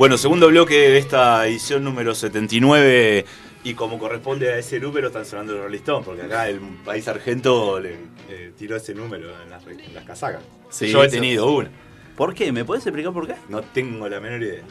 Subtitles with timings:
[0.00, 3.26] Bueno, segundo bloque de esta edición número 79
[3.64, 7.06] y como corresponde a ese número están sonando los Rolling Stones, porque acá el país
[7.06, 7.96] argento le,
[8.30, 10.42] eh, tiró ese número en las, en las casacas.
[10.70, 11.70] Sí, Yo he eso- tenido una.
[12.16, 12.50] ¿Por qué?
[12.50, 13.34] ¿Me puedes explicar por qué?
[13.50, 14.62] No tengo la menor idea.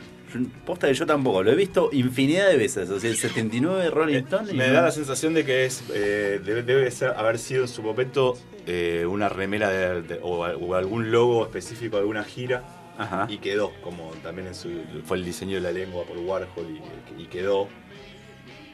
[0.66, 2.90] Posta que yo tampoco, lo he visto infinidad de veces.
[2.90, 4.52] O sea, el 79 Rolling Stone.
[4.52, 7.68] y Me da la sensación de que es eh, debe, debe ser- haber sido en
[7.68, 8.36] su momento
[8.66, 12.64] eh, una remera de- de- o, o algún logo específico de alguna gira
[13.00, 13.26] Ajá.
[13.30, 14.70] y quedó, como también en su,
[15.06, 16.80] fue el diseño de la lengua por Warhol
[17.18, 17.68] y, y quedó.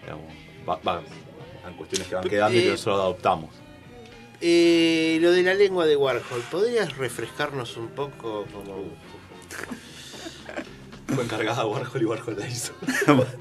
[0.01, 0.25] Digamos,
[0.67, 1.03] va- va-
[1.67, 3.49] en cuestiones que van quedando y que Eh, nosotros adoptamos.
[4.41, 8.83] Eh, lo de la lengua de Warhol, ¿podrías refrescarnos un poco como...
[11.07, 12.73] Fue encargada Warhol y Warhol la hizo.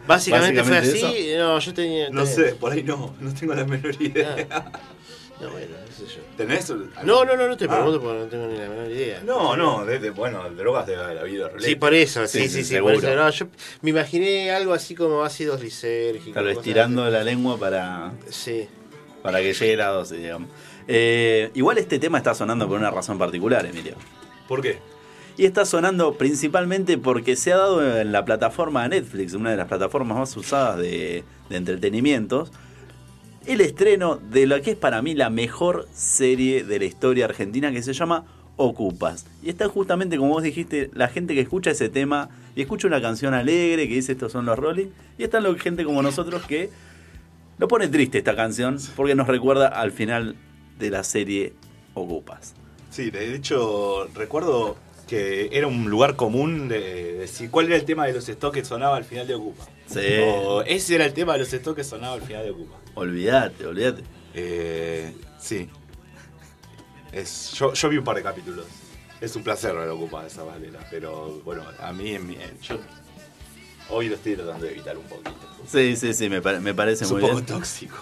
[0.06, 1.32] Básicamente, fue así.
[1.36, 2.10] No, yo tenía...
[2.10, 4.36] No sé, por ahí no, no tengo la menor idea.
[4.48, 4.72] No,
[5.40, 6.22] bueno, no sé yo.
[6.36, 6.70] ¿Tenés?
[7.04, 7.68] No, no, no, no te Ah.
[7.68, 9.20] pregunto porque no tengo ni la menor idea.
[9.24, 12.80] No, no, de, de- bueno, drogas de la vida Sí, por eso, sí, Sí, sí,
[12.80, 13.14] por eso.
[13.14, 13.46] No, yo
[13.82, 16.34] me imaginé algo así como ácidos lisérgicos.
[16.34, 18.12] Tal vez cosas tirando la lengua para.
[18.30, 18.68] Sí.
[19.22, 20.48] para que llegue la dosis, digamos.
[20.86, 23.94] Eh, igual este tema está sonando por una razón particular, Emilio.
[24.46, 24.78] ¿Por qué?
[25.38, 29.66] Y está sonando principalmente porque se ha dado en la plataforma Netflix, una de las
[29.66, 32.52] plataformas más usadas de, de entretenimientos,
[33.46, 37.72] el estreno de lo que es para mí la mejor serie de la historia argentina
[37.72, 38.24] que se llama
[38.56, 39.26] Ocupas.
[39.42, 43.02] Y está justamente, como vos dijiste, la gente que escucha ese tema y escucha una
[43.02, 46.70] canción alegre que dice estos son los Rolling, y está la gente como nosotros que
[47.58, 50.36] lo pone triste esta canción porque nos recuerda al final
[50.78, 51.52] de la serie
[51.94, 52.54] Ocupas.
[52.90, 58.06] Sí, de hecho, recuerdo que era un lugar común de decir cuál era el tema
[58.06, 59.64] de los stocks que sonaba al final de Ocupa.
[59.86, 60.00] Sí.
[60.22, 62.76] O ese era el tema de los stocks que sonaba al final de Ocupa.
[62.94, 64.02] Olvídate, olvídate.
[64.34, 65.68] Eh, sí.
[67.12, 68.66] Es, yo, yo vi un par de capítulos.
[69.20, 72.78] Es un placer ver Ocupa esa manera, pero bueno, a mí, en mi- yo
[73.88, 75.34] hoy lo estoy tratando de evitar un poquito.
[75.66, 77.46] Sí, sí, sí, me, me parece Es un muy poco bien.
[77.46, 77.96] tóxico.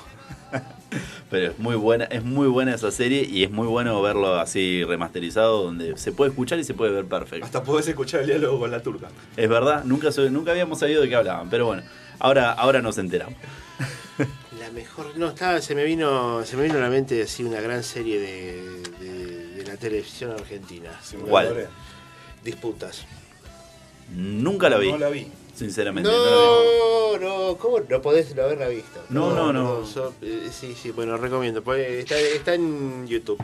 [1.31, 4.85] Pero es muy buena, es muy buena esa serie y es muy bueno verlo así
[4.85, 7.45] remasterizado donde se puede escuchar y se puede ver perfecto.
[7.45, 9.09] Hasta podés escuchar el diálogo con la turca.
[9.37, 11.83] Es verdad, nunca nunca habíamos sabido de qué hablaban, pero bueno,
[12.19, 13.37] ahora, ahora nos enteramos.
[14.61, 15.17] La mejor.
[15.17, 16.45] No, estaba, se me vino.
[16.45, 20.31] Se me vino a la mente así una gran serie de, de, de la televisión
[20.31, 20.91] argentina.
[21.29, 21.67] ¿Cuál?
[22.45, 23.05] Disputas.
[24.15, 25.27] Nunca la vi, No la vi.
[25.55, 26.11] Sinceramente.
[26.11, 27.19] no la.
[27.21, 29.05] No, no, ¿cómo no podés no haberla visto?
[29.11, 29.85] No, no, no.
[29.87, 31.63] so- eh, sí, sí, bueno, recomiendo.
[31.63, 33.39] pues, Está, está en YouTube.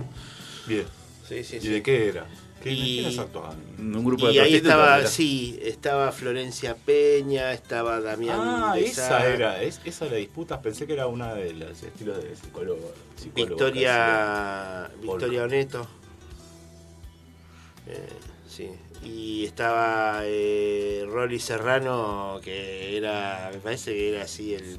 [0.66, 0.86] Bien.
[1.28, 1.68] Sí, sí, ¿Y sí.
[1.68, 2.26] de qué era?
[2.62, 3.56] ¿Qué, Y- ¿Quiénes actuaban?
[3.78, 5.06] Un grupo de Y ahí estaba, era.
[5.06, 10.86] sí, estaba Florencia Peña, estaba Damián Ah, esa Sá, era, es, esa de disputas, pensé
[10.86, 12.92] que era una de los estilos de psicólogo.
[13.16, 15.00] psicólogo Victoria, casi.
[15.06, 15.86] Victoria Oneto.
[17.86, 18.08] Eh,
[18.48, 18.70] sí.
[19.02, 24.78] Y estaba eh, Rolly Serrano, que era, me parece que era así el...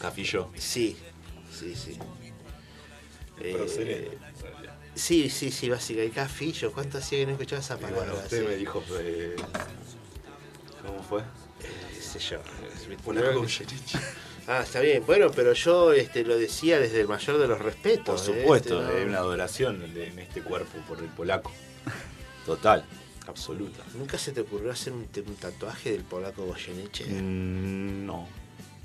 [0.00, 0.48] Cafillo.
[0.56, 0.96] Sí,
[1.52, 1.98] sí, sí.
[3.42, 4.18] Eh,
[4.94, 6.14] sí, sí, sí, básicamente.
[6.14, 8.06] Cafillo, ¿cuánto hacía que no escuchaba esa palabra?
[8.06, 9.36] bueno, usted me dijo, eh,
[10.86, 11.22] ¿cómo fue?
[11.94, 12.38] qué sé yo.
[13.04, 13.18] Con.
[14.46, 15.04] Ah, está bien.
[15.06, 18.28] Bueno, pero yo este, lo decía desde el mayor de los Por respetos.
[18.28, 18.40] ¿eh?
[18.40, 21.52] supuesto, Este, no- hay una adoración de- en este cuerpo por el polaco.
[22.46, 22.84] Total,
[23.30, 23.82] absoluta.
[23.94, 27.06] ¿Nunca se te ocurrió hacer un, un tatuaje del polaco Goyeneche?
[27.06, 28.28] Mm, no.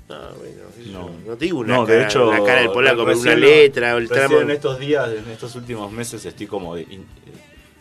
[0.08, 0.62] No, bueno,
[0.92, 1.10] No.
[1.26, 3.98] no te digo una, No, de hecho, una cara del polaco, pero una letra o
[3.98, 4.40] el tramo.
[4.40, 7.32] en estos días, en estos últimos meses, estoy como, de- in- eh,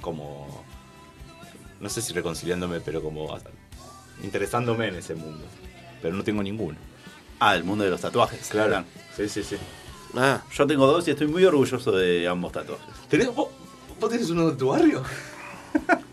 [0.01, 0.63] como,
[1.79, 3.37] no sé si reconciliándome, pero como
[4.23, 5.43] interesándome en ese mundo.
[6.01, 6.77] Pero no tengo ninguno.
[7.39, 8.47] Ah, el mundo de los tatuajes.
[8.49, 8.83] Claro.
[9.15, 9.57] Sí, sí, sí.
[10.15, 12.87] Ah, Yo tengo dos y estoy muy orgulloso de ambos tatuajes.
[13.09, 13.49] ¿Tenés, vos,
[13.99, 15.03] ¿Vos tenés uno en tu barrio?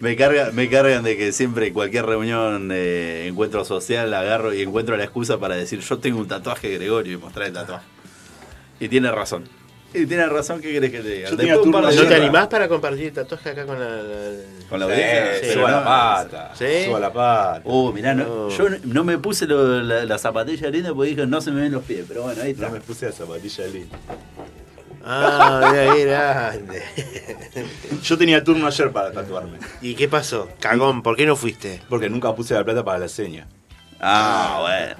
[0.00, 4.96] Me, carga, me cargan de que siempre cualquier reunión, eh, encuentro social, agarro y encuentro
[4.96, 7.84] la excusa para decir yo tengo un tatuaje Gregorio y mostrar el tatuaje.
[8.80, 9.44] Y tiene razón.
[9.94, 11.30] Y tiene razón, ¿qué querés que te diga?
[11.30, 13.64] Yo Después tenía un par de turno ¿No te animás para compartir el tatuaje acá
[13.64, 13.88] con la...
[14.02, 15.34] la- Con la audiencia.
[15.40, 16.52] Sí, Sí, suba no, la pata.
[16.54, 16.84] ¿Sí?
[16.84, 17.62] Suba la pata.
[17.64, 18.48] Uh, mirá, no- No.
[18.50, 21.72] yo no- me puse lo- la, la zapatilla linda porque dije no se me ven
[21.72, 22.66] los pies, pero bueno, ahí está.
[22.66, 23.88] No me puse la zapatilla de Lin.
[25.08, 26.82] Ah, mira, grande.
[28.02, 29.58] Yo tenía turno ayer para tatuarme.
[29.80, 30.48] ¿Y qué pasó?
[30.58, 31.80] Cagón, ¿por qué no fuiste?
[31.88, 33.46] Porque nunca puse la plata para la seña.
[34.00, 34.96] Ah, bueno.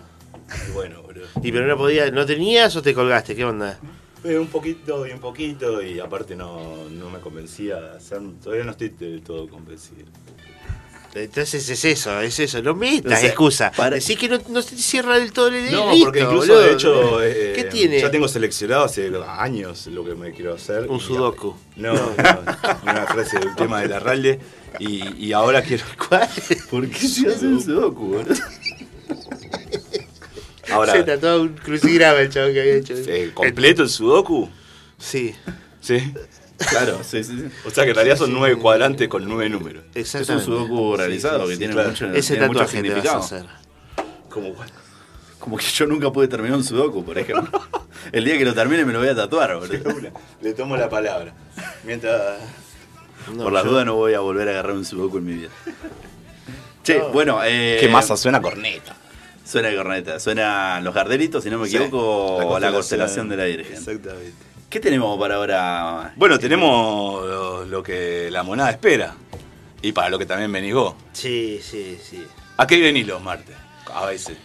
[0.68, 1.22] Y bueno, bro.
[1.42, 3.34] ¿Y pero no podías, no tenías o te colgaste?
[3.34, 3.80] ¿Qué onda?
[4.22, 8.64] Eh, un poquito y un poquito y aparte no, no me convencía de hacer, todavía
[8.64, 10.06] no estoy del todo convencido.
[11.16, 12.62] Entonces es eso, es eso.
[12.62, 13.72] No metas O sea, excusa.
[13.76, 16.60] para- Decís que no, no se cierra del todo el No, listo, porque incluso boludo.
[16.60, 17.22] de hecho.
[17.22, 18.00] eh, ¿Qué tiene?
[18.00, 20.86] Ya tengo seleccionado hace años lo que me quiero hacer.
[20.90, 21.54] Un sudoku.
[21.76, 22.00] No, no,
[22.84, 24.40] una frase del tema de la ralde.
[24.78, 25.84] Y, y ahora quiero.
[26.08, 26.28] ¿Cuál?
[26.70, 28.16] ¿Por qué se hace un sudoku?
[30.70, 32.94] Ahora, Se trató un crucigrama el chavo que había hecho.
[33.34, 34.48] ¿completo el sudoku?
[34.98, 35.34] Sí,
[35.80, 36.12] Sí.
[36.58, 37.48] Claro, sí, sí, sí.
[37.66, 38.34] O sea que en realidad son Sí.
[38.36, 39.84] nueve cuadrantes con nueve números.
[39.94, 41.88] Es un sudoku realizado sí, que sí, tiene claro.
[41.90, 43.18] mucho, Ese tiene mucho te vas a significado.
[43.20, 43.44] hacer.
[44.30, 44.70] Como cuál?
[45.38, 47.60] Como que yo nunca pude terminar un sudoku, por ejemplo.
[48.12, 50.10] El día que lo termine me lo voy a tatuar, boludo.
[50.40, 51.32] Le tomo la palabra.
[51.84, 52.38] Mientras.
[53.34, 55.32] No, por la yo- duda no voy a volver a agarrar un sudoku en mi
[55.34, 55.48] vida.
[56.84, 57.08] Che, No.
[57.10, 58.94] bueno, eh, ¿Qué masa suena corneta?
[59.44, 63.74] Suena corneta, suena los gardelitos, si no me Sí, equivoco, la constelación de la Virgen.
[63.76, 64.32] Exactamente.
[64.68, 66.12] ¿Qué tenemos para ahora?
[66.16, 69.14] Bueno, tenemos lo, lo que la monada espera.
[69.82, 70.94] Y para lo que también venís vos.
[71.12, 72.26] Sí, sí, sí.
[72.56, 73.54] ¿A qué venís los martes?
[73.94, 74.36] A veces.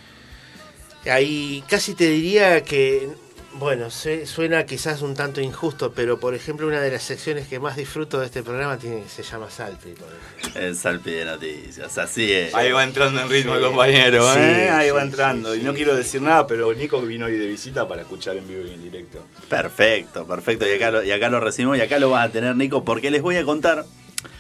[1.10, 3.10] Ahí casi te diría que,
[3.56, 7.60] bueno, se- suena quizás un tanto injusto, pero por ejemplo una de las secciones que
[7.60, 9.92] más disfruto de este programa tiene, se llama Salpi.
[9.92, 10.62] por ejemplo.
[10.62, 12.54] El Salpi de Noticias, así es.
[12.56, 13.66] Ahí va entrando en ritmo el Sí.
[13.68, 14.70] compañero, Sí, ¿eh?
[14.70, 15.54] Ahí sí, va sí, entrando.
[15.54, 15.78] sí, y no sí.
[15.78, 18.82] quiero decir nada, pero Nico vino hoy de visita para escuchar en vivo y en
[18.84, 19.24] directo.
[19.50, 20.66] Perfecto, perfecto.
[20.68, 23.12] Y acá, lo, y acá lo recibimos y acá lo vas a tener, Nico, porque
[23.12, 23.86] les voy a contar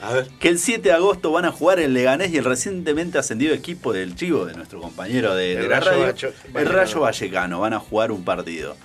[0.01, 0.27] A ver.
[0.39, 3.91] que el 7 de agosto van a jugar el Leganés y el recientemente ascendido equipo
[3.93, 6.65] del Chivo, de nuestro compañero de, El de la Rayo radio, el.
[6.65, 7.59] Rayo Vallecano.
[7.59, 8.77] Van a jugar un partido.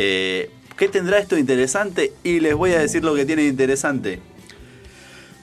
[0.00, 2.12] Eh, ¿Qué tendrá esto de interesante?
[2.22, 4.20] Y les voy a decir lo que tiene de interesante.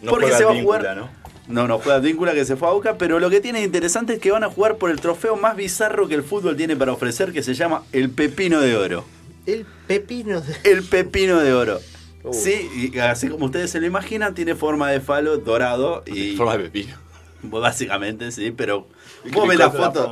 [0.02, 1.10] No Porque juega se va a Víncula, jugar- ¿no?
[1.48, 4.14] No, no juega Víncula que se fue a Boca, pero lo que tiene de interesante
[4.14, 6.94] es que van a jugar por el trofeo más bizarro que el fútbol tiene para
[6.94, 9.04] ofrecer, que se llama el Pepino de Oro.
[9.46, 10.56] El pepino de...
[10.64, 11.80] El Pepino de Oro.
[12.24, 12.34] Uh.
[12.34, 16.58] Sí, y así como ustedes se lo imaginan, tiene forma de falo dorado y Forma
[16.58, 16.96] de pepino.
[17.44, 18.88] básicamente sí, pero
[19.32, 20.10] vos ves la foto.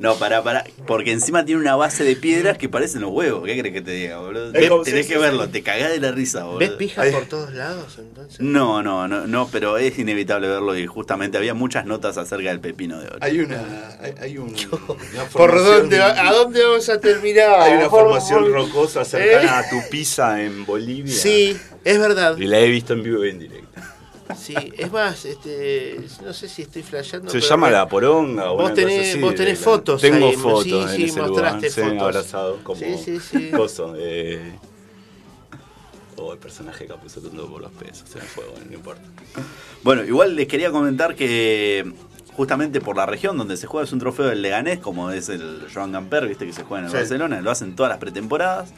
[0.00, 3.44] No, pará, pará, porque encima tiene una base de piedras que parecen los huevos.
[3.44, 4.46] ¿Qué crees que te diga, boludo?
[4.46, 5.50] Es Ves, como- tenés sí, que sí, verlo, sí.
[5.52, 6.58] te cagás de la risa, boludo.
[6.60, 8.40] ¿Ves pijas por todos lados entonces?
[8.40, 12.60] No, no, no, no, pero es inevitable verlo y justamente había muchas notas acerca del
[12.60, 13.18] pepino de oro.
[13.20, 13.96] Hay una.
[14.00, 15.98] Hay, hay un, una ¿Por dónde?
[15.98, 17.60] va- ¿A dónde vamos a terminar?
[17.60, 19.64] Hay una Por- formación por- rocosa cercana ¿Eh?
[19.66, 21.12] a Tupiza en Bolivia.
[21.14, 22.36] Sí, es verdad.
[22.36, 23.65] Y la he visto en vivo y en directo.
[24.36, 27.30] Sí, es más, este, no sé si estoy flasheando.
[27.30, 28.50] Se pero llama La Poronga.
[28.50, 31.20] o Vos tenés- así vos tenés la- fotos Tengo ahí, fotos sí, en sí, ese
[31.22, 32.02] mostraste fotos.
[32.02, 33.50] abrazado como Sí, sí, sí.
[33.50, 33.94] coso.
[33.96, 34.58] Eh...
[36.16, 36.86] Oh, el personaje
[37.48, 38.08] por los pesos.
[38.08, 39.02] Se me fue, bueno, no importa.
[39.82, 41.92] Bueno, igual les quería comentar que
[42.32, 45.66] justamente por la región donde se juega es un trofeo del Leganés, como es el
[45.72, 46.96] Joan Gamper, viste que se juega en el Sí.
[46.96, 48.70] Barcelona, lo hacen todas las pretemporadas.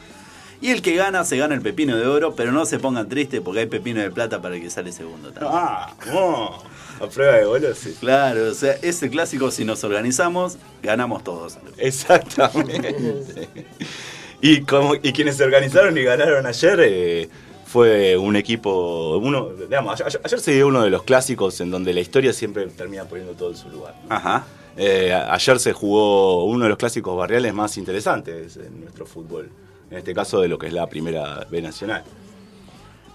[0.61, 3.39] Y el que gana se gana el pepino de oro, pero no se pongan tristes
[3.41, 5.53] porque hay pepino de plata para el que sale segundo también.
[5.55, 6.57] Ah, no.
[6.99, 7.95] A prueba de bolos, sí.
[7.99, 11.57] Claro, o sea, ese clásico si nos organizamos, ganamos todos.
[11.77, 13.47] Exactamente.
[14.41, 17.29] y, como, y quienes se organizaron y ganaron ayer eh,
[17.65, 19.17] fue un equipo.
[19.17, 22.67] Uno, digamos, ayer, ayer se dio uno de los clásicos en donde la historia siempre
[22.67, 23.95] termina poniendo todo en su lugar.
[24.03, 24.13] ¿no?
[24.13, 24.45] Ajá.
[24.75, 29.49] Eh, ayer se jugó uno de los clásicos barriales más interesantes en nuestro fútbol.
[29.91, 32.03] En este caso de lo que es la primera B nacional.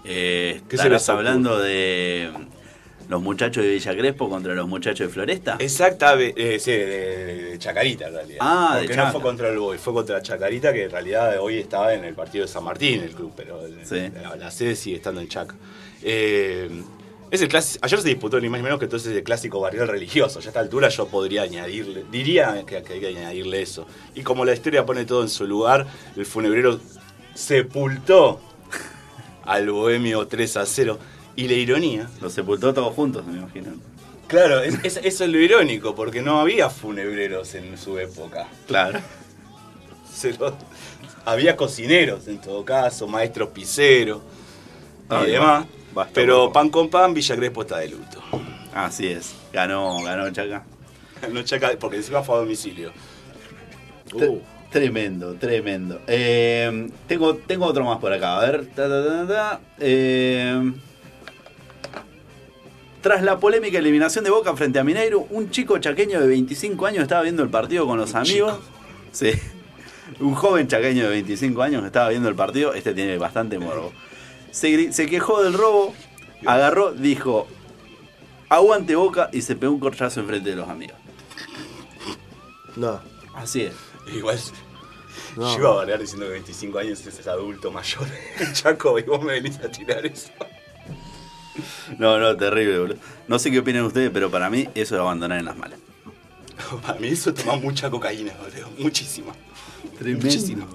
[0.03, 2.29] Eh, ¿Qué se estarás hablando de
[3.09, 5.57] los muchachos de Villa Crespo contra los muchachos de Floresta.
[5.59, 8.37] Exacta, eh, sí, de, de Chacarita en realidad.
[8.41, 11.59] Ah, de Porque no fue contra el Boy, fue contra Chacarita, que en realidad hoy
[11.59, 14.09] estaba en el partido de San Martín, el club, pero Sí.
[14.21, 15.55] la, la sede sigue estando en Chaca.
[16.01, 16.69] Eh,
[17.31, 19.87] es el clásico, ayer se disputó ni más ni menos que entonces el clásico barrial
[19.87, 20.39] religioso.
[20.39, 23.85] Ya a esta altura yo podría añadirle, diría que, que hay que añadirle eso.
[24.13, 26.79] Y como la historia pone todo en su lugar, el funebrero
[27.33, 28.39] sepultó
[29.43, 30.97] al bohemio 3 a 0.
[31.37, 33.73] Y la ironía Los sepultó todos juntos, me imagino.
[34.27, 38.47] Claro, es- es- eso es lo irónico, porque no había funebreros en su época.
[38.67, 38.99] Claro.
[40.11, 40.55] Se lo-
[41.25, 44.21] había cocineros en todo caso, maestros piseros
[45.09, 45.65] y Ay, demás.
[46.13, 48.21] Pero pan con pan, Villa Crespo está de luto.
[48.73, 49.35] Así es.
[49.53, 50.65] Ganó, ganó Chaca.
[51.31, 52.91] No checa- porque encima fue a domicilio.
[54.13, 54.39] Uh,
[54.71, 56.01] Tremendo, tremendo.
[56.05, 58.37] Eh, tengo, tengo otro más por acá.
[58.37, 58.65] A ver.
[58.75, 59.61] Ta, ta, ta, ta.
[59.79, 60.73] Eh,
[63.01, 67.03] tras la polémica eliminación de Boca frente a Mineiro, un chico chaqueño de 25 años
[67.03, 68.59] estaba viendo el partido con los Un amigos.
[69.11, 69.31] Sí.
[70.19, 72.73] Un joven chaqueño de 25 años estaba viendo el partido.
[72.73, 73.93] Este tiene bastante morbo.
[74.55, 75.93] Se, quejó del robo,
[76.45, 77.45] agarró, dijo,
[78.47, 80.95] aguante Boca y se pegó un corchazo enfrente de los amigos.
[82.77, 83.01] No.
[83.35, 83.73] Así es.
[84.13, 84.39] igual
[85.35, 85.51] No.
[85.53, 88.07] yo iba a variar diciendo que 25 años es adulto mayor
[88.53, 90.29] Chaco y vos me venís a tirar eso.
[91.97, 92.97] No, no, terrible, boludo.
[93.27, 95.79] No sé qué opinan ustedes, pero para mí eso es abandonar en las malas.
[96.81, 98.69] Para mí eso toma mucha cocaína, boludo.
[98.77, 99.33] Muchísima.
[100.01, 100.67] Muchísima.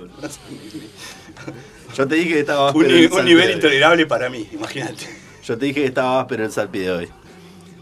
[1.97, 5.07] Yo te dije que estaba Un, un nivel intolerable para mí, imagínate.
[5.45, 7.09] Yo te dije que estaba áspero el salpi de hoy.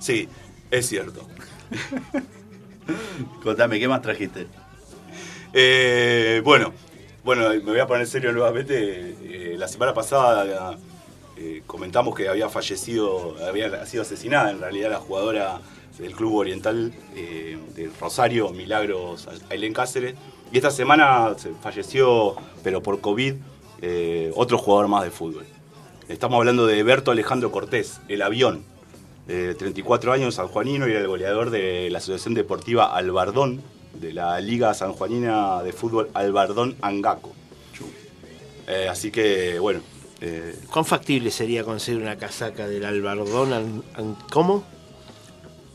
[0.00, 0.28] Sí,
[0.70, 1.26] es cierto.
[3.42, 4.47] Contame, ¿qué más trajiste?
[5.52, 6.73] Eh, bueno,
[7.25, 9.16] bueno, me voy a poner serio nuevamente.
[9.23, 10.78] Eh, la semana pasada
[11.37, 15.61] eh, comentamos que había fallecido, había sido asesinada en realidad la jugadora
[15.99, 20.14] del Club Oriental eh, de Rosario, Milagros Ailén Cáceres.
[20.52, 23.35] Y esta semana se falleció, pero por COVID,
[23.83, 25.45] eh, otro jugador más de fútbol.
[26.09, 28.62] Estamos hablando de Berto Alejandro Cortés, el avión,
[29.26, 33.61] de 34 años, sanjuanino, y era el goleador de la Asociación Deportiva Albardón,
[34.00, 37.33] de la Liga Sanjuanina de Fútbol Albardón Angaco.
[38.67, 39.81] Eh, así que, bueno,
[40.73, 43.52] ¿Cuán factible sería conseguir una casaca del Albardón?
[43.52, 44.17] An-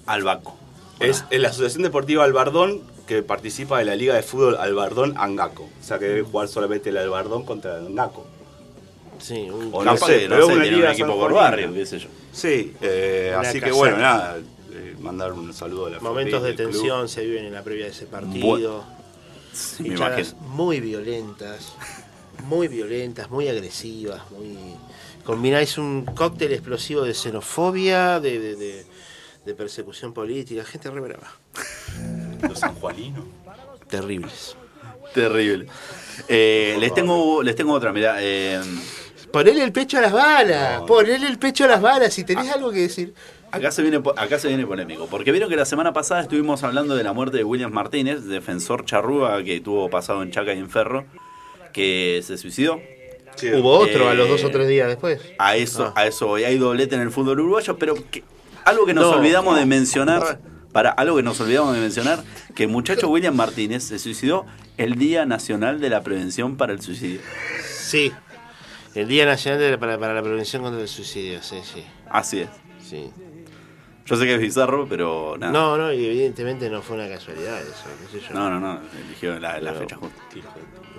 [0.05, 0.55] Albaco.
[0.99, 5.63] es, es la Asociación Deportiva Albardón que participa de la Liga de Fútbol Albardón Angaco.
[5.63, 8.25] O sea que debe jugar solamente el Albardón contra el Angaco.
[9.19, 11.85] Sí, un O no sé, pero es una tiene un liga equipo por barrio, qué
[11.85, 12.09] sé yo.
[12.31, 14.37] Sí, eh, así que bueno, nada,
[14.71, 16.71] eh, mandar un saludo a la momentos de club.
[16.71, 18.83] tensión se viven en la previa de ese partido.
[19.53, 19.93] Sí,
[20.47, 21.73] muy violentas,
[22.45, 24.57] muy violentas, muy agresivas, muy
[25.23, 28.85] combináis un cóctel explosivo de xenofobia, de, de- de-
[29.45, 31.31] de persecución política, gente re brava.
[32.47, 33.25] Los sanjuaninos.
[33.89, 34.55] Terribles.
[35.13, 35.67] Terrible.
[36.27, 38.15] Eh, les, tengo, les tengo otra, mirá.
[38.19, 38.59] eh,
[39.31, 40.85] Ponele el pecho a las balas, No.
[40.85, 43.13] ponele el pecho a las balas, si tenés algo que decir.
[43.51, 46.95] Acá se, viene, acá se viene polémico, porque vieron que la semana pasada estuvimos hablando
[46.95, 50.69] de la muerte de William Martínez, defensor charrúa que tuvo pasado en Chaca y en
[50.71, 51.05] Ferro,
[51.71, 52.79] que se suicidó.
[53.35, 55.19] Sí, Hubo otro a Eh, los dos o tres días después.
[55.39, 56.01] A eso, Ah.
[56.01, 56.43] a eso voy.
[56.43, 58.23] hay doblete en el fútbol uruguayo, pero que-
[58.65, 59.59] algo que nos No, olvidamos no.
[59.59, 60.39] de mencionar,
[60.71, 62.23] para algo que nos olvidamos de mencionar,
[62.55, 64.45] que el muchacho William Martínez se suicidó
[64.77, 67.21] el Día Nacional de la Prevención para el Suicidio.
[67.67, 68.11] Sí.
[68.95, 71.83] El Día Nacional de la- para, para la Prevención contra el Suicidio, sí, sí.
[72.09, 72.49] Así es.
[72.83, 73.09] sí.
[74.05, 75.53] Yo sé que es bizarro, pero nada.
[75.53, 78.33] No, no, y evidentemente no fue una casualidad eso, qué sé yo.
[78.33, 80.21] no, no, no, eligió la, fecha justa.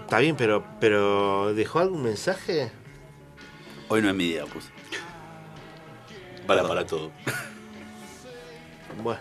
[0.01, 2.73] Está bien, pero, pero ¿dejó algún mensaje?
[3.89, 4.69] Hoy no es mi día, puse.
[6.47, 7.11] Para para todo.
[9.03, 9.21] Bueno.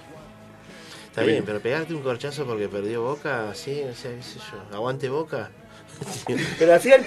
[1.07, 1.45] Está bien, bien.
[1.45, 5.51] pero pegarte un corchazo porque perdió Boca, así, o sea, qué sé yo, aguante Boca.
[6.59, 7.05] pero al final...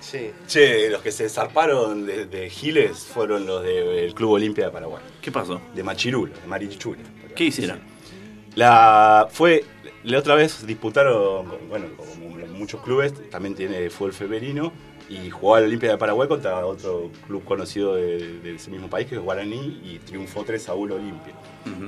[0.00, 0.30] Sí.
[0.46, 5.02] Che, los que se zarparon de, de Giles fueron los del Club Olimpia de Paraguay.
[5.20, 5.60] ¿Qué pasó?
[5.74, 7.02] De Machirula, de Marichula.
[7.34, 7.80] ¿Qué hicieron?
[8.54, 9.64] La fue
[10.04, 14.72] la otra vez disputaron, bueno, como muchos clubes, también tiene fútbol femenino
[15.08, 19.06] y jugó al Olimpia de Paraguay contra otro club conocido de, de ese mismo país
[19.06, 21.34] que es Guaraní y triunfó 3 a 1 Olimpia.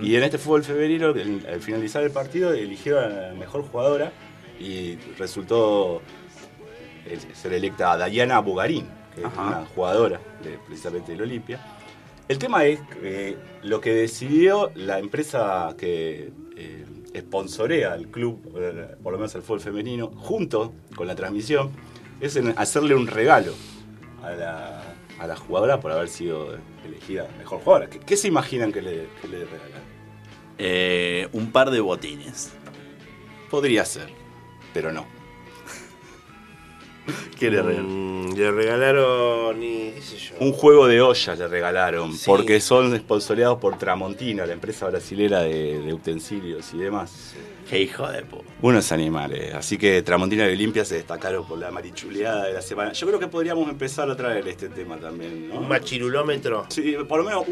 [0.02, 4.12] Y en este fútbol femenino, al al finalizar el partido, eligieron a la mejor jugadora
[4.58, 6.02] y resultó
[7.06, 11.60] eh, ser electa Dayana Bugarín, que es una jugadora de, precisamente del Olimpia.
[12.28, 16.84] El tema es que lo que decidió la empresa que eh,
[17.16, 21.70] sponsorea al club, eh, por lo menos al fútbol femenino, junto con la transmisión,
[22.20, 23.52] es en hacerle un regalo
[24.22, 27.90] a la, a la jugadora por haber sido elegida mejor jugadora.
[27.90, 29.82] ¿Qué, qué se imaginan que le, que le regalan?
[30.58, 32.52] Eh, un par de botines.
[33.50, 34.08] Podría ser,
[34.72, 35.15] pero no.
[37.38, 38.30] ¿Qué le regalan?
[38.30, 40.34] Mm, le regalaron y qué sé yo.
[40.40, 42.24] Un juego de ollas le regalaron, Sí.
[42.26, 47.34] porque son sponsoreados por Tramontina, la empresa brasilera de, de utensilios y demás.
[47.68, 48.44] Qué hijo de puta.
[48.62, 49.52] Unos animales.
[49.54, 52.92] Así que Tramontina y Olimpia se destacaron por la marichuleada de la semana.
[52.92, 55.56] Yo creo que podríamos empezar a traer este tema también, ¿no?
[55.58, 56.66] Un machirulómetro.
[56.68, 57.44] Sí, por lo menos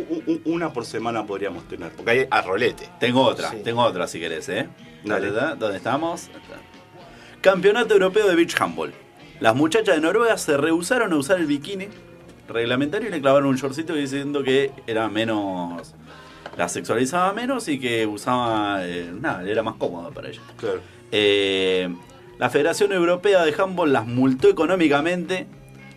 [0.44, 2.88] una por semana podríamos tener, porque hay a rolete.
[3.00, 3.56] Tengo otra, Sí.
[3.64, 4.68] tengo otra si querés, ¿eh?
[5.04, 5.30] Dale.
[5.58, 6.30] ¿Dónde, estamos?
[7.40, 8.94] Campeonato Europeo de Beach Handball.
[9.40, 11.88] Las muchachas de Noruega se rehusaron a usar el bikini
[12.48, 15.94] reglamentario y le clavaron un shortcito diciendo que era menos.
[16.56, 18.86] La sexualizaba menos y que usaba.
[18.86, 20.40] eh, nada, era más cómodo para ella.
[20.56, 20.80] Claro.
[21.10, 21.92] Eh,
[22.38, 25.46] la Federación Europea de Handball las multó económicamente,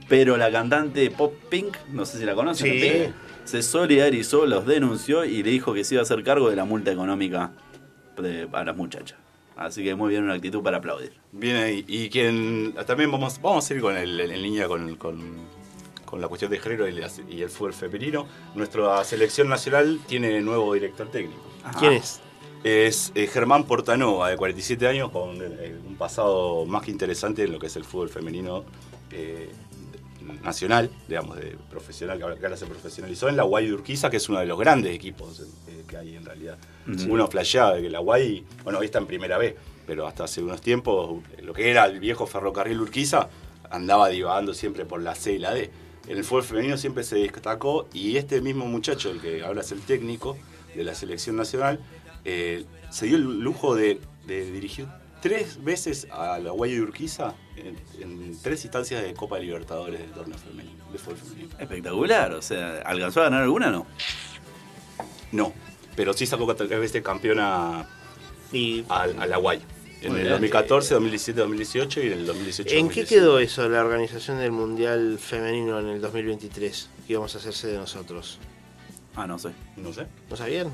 [0.08, 2.80] pero la cantante Pop Pink, no sé si la conocen, Sí.
[2.82, 3.14] Pink,
[3.44, 6.66] se solidarizó, los denunció y le dijo que se iba a hacer cargo de la
[6.66, 7.52] multa económica
[8.22, 9.18] de- a las muchachas.
[9.58, 11.14] Así que muy bien, una actitud para aplaudir.
[11.32, 11.84] Bien ahí.
[11.88, 15.20] Y quien también vamos, vamos a ir con el, en línea con, con,
[16.06, 18.28] con la cuestión de género y, la- y el fútbol femenino.
[18.56, 21.42] Nuestra selección nacional tiene nuevo director técnico.
[21.64, 21.80] Ajá.
[21.80, 22.22] ¿Quién es?
[22.64, 27.52] Es eh, Germán Portanova, de 47 años, con eh, un pasado más que interesante en
[27.52, 28.64] lo que es el fútbol femenino
[29.12, 29.50] eh,
[30.44, 34.30] nacional, digamos, de profesional, que ahora, se profesionalizó en la Guay de Urquiza, que es
[34.30, 36.58] uno de los grandes equipos eh, que hay en realidad.
[37.08, 39.56] Uno flasheaba de que la Guay, bueno, hoy está en primera vez,
[39.86, 43.30] pero hasta hace unos tiempos, lo que era el viejo ferrocarril Urquiza,
[43.70, 45.70] andaba divagando siempre por la C y la D.
[46.08, 49.72] En el fútbol femenino siempre se destacó y este mismo muchacho, el que ahora es
[49.72, 50.38] el técnico
[50.76, 51.80] de la selección nacional,
[52.24, 54.88] eh, se dio el lujo de, de dirigir
[55.22, 60.12] tres veces a la Guay de Urquiza en, en tres instancias de Copa Libertadores del
[60.12, 61.50] torneo femenino, de fútbol femenino.
[61.60, 63.88] Espectacular, o sea, ¿alcanzó a ganar alguna no?
[65.32, 65.54] No,
[65.96, 67.88] pero sí sacó tres veces campeona
[68.52, 69.62] Y, a, a la Guay.
[70.02, 70.34] En Muy el bien.
[70.34, 72.70] 2014, 2017, 2018 y en el 2018.
[72.76, 73.08] ¿En qué 2019.
[73.10, 76.90] quedó eso, la organización del Mundial Femenino en el 2023?
[77.08, 78.38] Que íbamos a hacerse de nosotros.
[79.16, 79.50] Ah, no sé.
[79.76, 80.06] No sé.
[80.30, 80.72] ¿No sabían?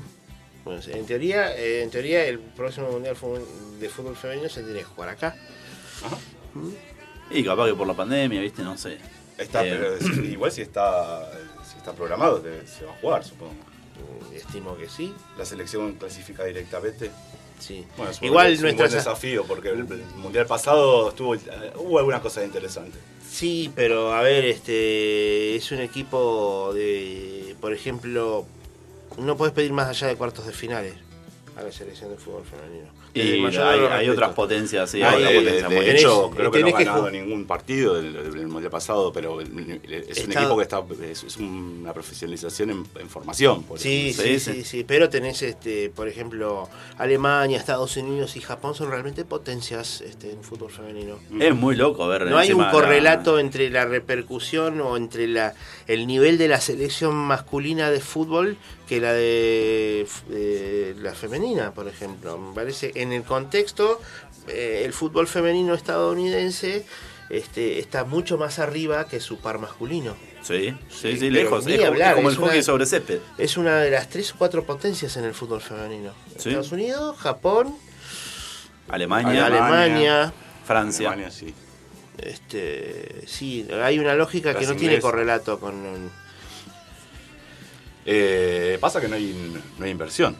[0.64, 3.16] Bueno, en teoría, eh, en teoría el próximo Mundial
[3.78, 5.36] de Fútbol Femenino se tendría que jugar acá.
[6.04, 6.16] Ajá.
[7.30, 8.98] Y capaz que por la pandemia, viste, no sé.
[9.36, 11.30] Está, Eh, pero es- igual si está,
[11.70, 13.52] si está programado, te- se va a jugar, supongo.
[13.52, 15.12] Mm, Estimo que sí.
[15.38, 17.10] La selección clasifica directamente.
[17.60, 17.84] Sí.
[17.96, 21.34] Bueno, es un, Igual es un nuestra buen desafío porque el, el mundial pasado estuvo,
[21.34, 21.40] eh,
[21.76, 23.00] hubo algunas cosas interesantes.
[23.30, 28.46] Sí, pero a ver, este es un equipo de, por ejemplo,
[29.18, 30.94] no puedes pedir más allá de cuartos de finales
[31.56, 32.88] a la selección de fútbol femenino.
[33.14, 36.30] Y mayor de hay, otras potencias, sí, hay de- otras de, potencias de tenés- hecho,
[36.34, 40.40] creo que no ha ganado ningún partido del, del mundial pasado, pero es un Está-
[40.40, 43.62] equipo que está es, es una profesionalización en, en formación.
[43.62, 46.68] por Sí, sí, Sí, sí, pero tenés, este, por ejemplo,
[46.98, 51.18] Alemania, Estados Unidos y Japón son realmente potencias este, en fútbol femenino.
[51.40, 52.26] Es muy loco ver.
[52.26, 55.54] No hay un la- correlato entre la repercusión o entre la,
[55.86, 58.56] el nivel de la selección masculina de fútbol
[58.88, 62.36] que la de, de la femenina, por ejemplo.
[62.38, 64.00] Me parece, en el contexto,
[64.48, 66.84] eh, el fútbol femenino estadounidense
[67.30, 70.16] este, está mucho más arriba que su par masculino.
[70.42, 71.66] Sí, sí, sí, Sí, lejos.
[71.66, 73.20] Es hablar, como el hockey una- sobre césped.
[73.38, 76.12] Es una de las tres o cuatro potencias en el fútbol femenino.
[76.36, 76.50] Sí.
[76.50, 77.74] Estados Unidos, Japón,
[78.88, 79.66] Alemania, Alemania.
[79.84, 80.32] Alemania.
[80.66, 81.08] Francia.
[81.08, 81.54] Alemania, sí.
[82.18, 86.10] Este, sí, hay una lógica que no tiene correlato con...
[88.06, 90.36] Eh, pasa que no hay, no hay inversión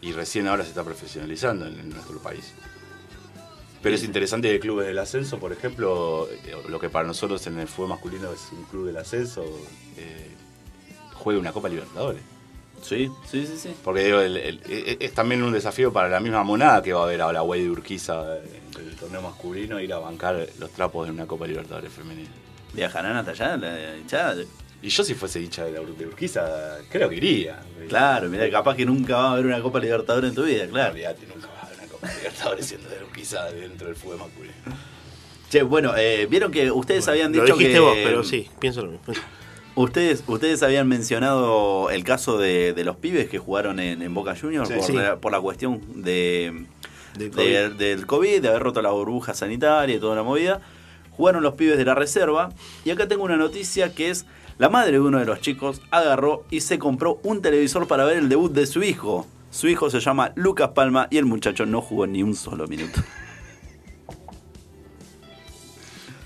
[0.00, 2.52] y recién ahora se está profesionalizando en, en nuestro país.
[3.82, 7.58] Pero es interesante que clubes del ascenso, por ejemplo, eh, lo que para nosotros en
[7.60, 9.44] el fútbol masculino es un club del ascenso,
[9.96, 10.30] eh,
[11.14, 12.20] juegue una Copa Libertadores.
[12.82, 13.74] Sí, sí, sí, sí.
[13.84, 17.00] Porque digo, el- el- e- es también un desafío para la misma monada que va
[17.00, 21.08] a haber ahora Güey de Urquiza en el torneo masculino, ir a bancar los trapos
[21.08, 22.28] en una Copa Libertadores femenina.
[22.74, 24.42] Viajarán hasta allá, la hinchada.
[24.82, 27.60] Y yo si fuese hincha de, la, Ur- de Urquiza, creo que iría.
[27.88, 30.92] Claro, mirá, capaz que nunca va a haber una Copa Libertadores en tu vida, claro.
[30.92, 34.54] Olvídate, nunca va a haber una Copa Libertadores siendo de Urquiza dentro del fútbol masculino.
[35.50, 37.80] Che, bueno, eh, vieron que ustedes habían Lo dicho dijiste que.
[37.80, 39.14] vos, pero sí, pienso lo mismo.
[39.74, 44.36] Ustedes, ustedes habían mencionado el caso de, de los pibes que jugaron en, en Boca
[44.40, 44.74] Juniors Sí.
[44.74, 44.92] por, Sí.
[44.92, 46.66] La, por la cuestión de,
[47.16, 50.60] Del de- del COVID, de haber roto la burbuja sanitaria y toda la movida.
[51.12, 52.50] Jugaron los pibes de la reserva.
[52.84, 54.26] Y acá tengo una noticia que es:
[54.58, 58.16] la madre de uno de los chicos agarró y se compró un televisor para ver
[58.16, 59.26] el debut de su hijo.
[59.50, 63.00] Su hijo se llama Lucas Palma y el muchacho no jugó ni un solo minuto.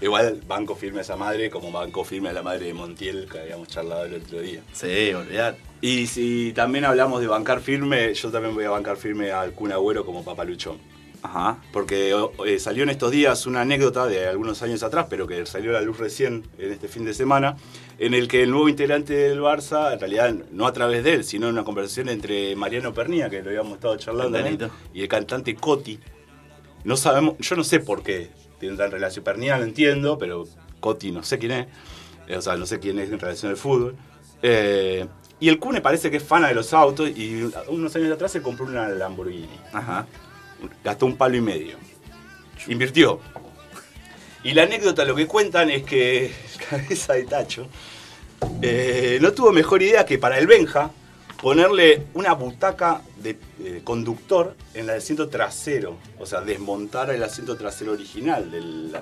[0.00, 3.38] Igual banco firme a esa madre como banco firme a la madre de Montiel que
[3.38, 4.60] habíamos charlado el otro día.
[4.72, 5.56] Sí, olvidar.
[5.80, 9.70] Y si también hablamos de bancar firme, yo también voy a bancar firme al Kun
[9.70, 10.78] Agüero como papaluchón.
[11.22, 11.58] Ajá.
[11.72, 12.12] Porque
[12.46, 15.74] eh, salió en estos días una anécdota de algunos años atrás, pero que salió a
[15.74, 17.56] la luz recién en este fin de semana,
[18.04, 21.24] en el que el nuevo integrante del Barça, en realidad no a través de él,
[21.24, 25.08] sino en una conversación entre Mariano Pernía, que lo habíamos estado charlando, El y el
[25.08, 26.00] cantante Coti.
[26.82, 29.24] No sabemos, yo no sé por qué tienen tan relación.
[29.24, 30.48] Pernía lo entiendo, pero
[30.80, 31.66] Coti no sé quién es.
[32.26, 33.94] Eh, O sea, no sé quién es en relación al fútbol.
[34.42, 35.06] Eh,
[35.38, 38.42] y el Cune parece que es fan de los autos y unos años atrás se
[38.42, 40.06] compró una Lamborghini Ajá.
[40.82, 41.76] gastó un palo y medio.
[42.66, 43.20] Invirtió.
[44.44, 46.32] Y la anécdota lo que cuentan es que
[46.70, 47.66] cabeza de tacho
[48.60, 50.90] eh, no tuvo mejor idea que para el Benja
[51.40, 55.96] ponerle una butaca de eh, conductor en el asiento trasero.
[56.18, 58.92] O sea, desmontar el asiento trasero original del,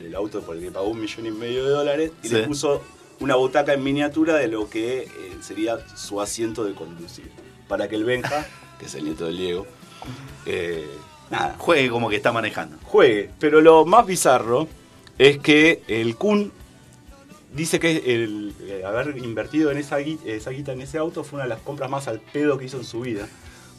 [0.00, 2.34] del auto por el que pagó un millón y medio de dólares y Sí.
[2.34, 2.82] le puso
[3.20, 5.08] una butaca en miniatura de lo que eh,
[5.40, 7.30] sería su asiento de conducir.
[7.68, 8.46] Para que el Benja,
[8.78, 9.66] que es el nieto del Diego,
[10.46, 10.88] eh,
[11.30, 12.76] nada, Juegue como que está manejando.
[12.84, 13.30] juegue.
[13.40, 14.68] Pero lo más bizarro
[15.18, 16.52] es que el Kun
[17.52, 21.38] dice que el eh, haber invertido en esa, gui- esa guita en ese auto fue
[21.38, 23.26] una de las compras más al pedo que hizo en su vida.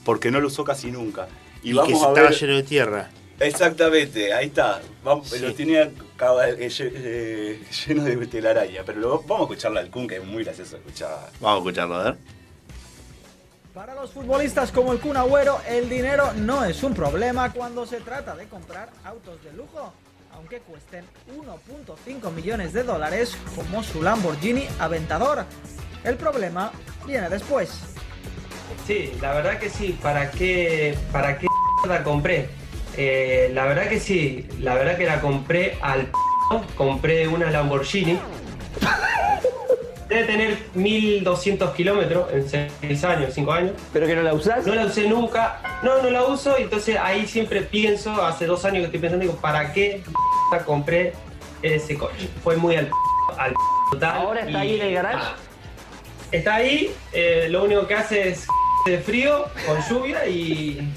[0.04, 1.28] Porque no lo usó casi nunca.
[1.64, 2.40] Y, Y, vamos que a estaba ver.
[2.40, 3.10] lleno de tierra.
[3.40, 4.82] Exactamente, ahí está.
[5.04, 5.40] Vamos, Sí.
[5.40, 10.18] Lo tenía eh, eh, lleno de telaraña, pero lo- vamos a escucharlo al Kun, que
[10.18, 11.30] es muy gracioso escuchar.
[11.40, 12.18] Vamos a escucharlo, a ver.
[13.74, 18.02] Para los futbolistas como el Kun Agüero, el dinero no es un problema cuando se
[18.02, 19.94] trata de comprar autos de lujo,
[20.40, 21.04] aunque cuesten
[21.38, 25.44] 1.5 millones de dólares como su Lamborghini Aventador.
[26.06, 26.72] El problema
[27.06, 27.70] viene después.
[28.88, 30.00] Sí, la verdad que sí.
[30.02, 31.48] ¿Para qué, para qué
[31.86, 32.48] la compré?
[32.96, 34.48] Eh, la verdad que sí.
[34.62, 36.14] La verdad que la compré al p***.
[36.78, 38.18] Compré una Lamborghini.
[40.08, 43.74] Debe tener 1200 kilómetros en 6 años, 5 años.
[43.94, 44.66] ¿Pero que no la usás?
[44.66, 45.62] No la usé nunca.
[45.84, 46.58] No, no la uso.
[46.58, 50.02] Entonces ahí siempre pienso, hace dos años que estoy pensando, digo, ¿para qué
[50.66, 51.14] compré
[51.62, 52.30] ese coche?
[52.44, 52.94] Fue muy al p***,
[53.38, 53.58] al p***
[53.92, 54.18] total.
[54.18, 55.28] ¿Ahora está y ahí en el garage?
[56.32, 58.48] Está ahí, eh, lo único que hace es
[58.86, 60.92] de frío, con lluvia y,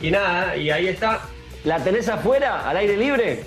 [0.00, 1.20] y nada, y ahí está.
[1.64, 3.44] ¿La tenés afuera, al aire libre?